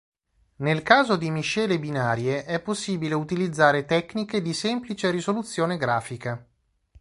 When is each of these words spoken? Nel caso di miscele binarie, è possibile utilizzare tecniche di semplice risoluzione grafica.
Nel 0.55 0.81
caso 0.81 1.15
di 1.15 1.29
miscele 1.29 1.77
binarie, 1.77 2.43
è 2.45 2.59
possibile 2.59 3.13
utilizzare 3.13 3.85
tecniche 3.85 4.41
di 4.41 4.51
semplice 4.51 5.11
risoluzione 5.11 5.77
grafica. 5.77 6.43